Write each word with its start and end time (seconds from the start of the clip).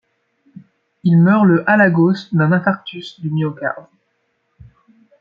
Il 1.03 1.19
meurt 1.21 1.45
le 1.45 1.63
à 1.69 1.77
Lagos 1.77 2.15
d'un 2.33 2.51
infarctus 2.51 3.19
du 3.21 3.29
myocarde. 3.29 3.85